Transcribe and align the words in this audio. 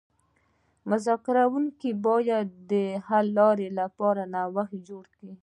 مذاکره 0.89 1.43
کوونکي 1.51 1.89
باید 2.07 2.47
د 2.71 2.73
حل 3.07 3.27
لارې 3.39 3.67
لپاره 3.79 4.21
نوښت 4.33 4.83
وکړي 4.95 5.31